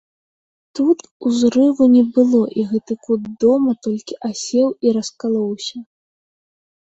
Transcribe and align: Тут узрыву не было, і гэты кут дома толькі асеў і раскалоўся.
Тут 0.77 0.99
узрыву 1.31 1.83
не 1.95 2.01
было, 2.15 2.39
і 2.61 2.63
гэты 2.71 2.93
кут 3.05 3.21
дома 3.45 3.75
толькі 3.87 4.19
асеў 4.29 4.69
і 4.87 4.95
раскалоўся. 4.99 5.77